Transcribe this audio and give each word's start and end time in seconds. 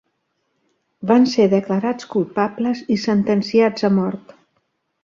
Van 1.11 1.27
ser 1.33 1.45
declarats 1.51 2.09
culpables 2.17 2.83
i 2.97 3.01
sentenciats 3.07 3.91
a 3.93 3.95
mort. 4.01 4.37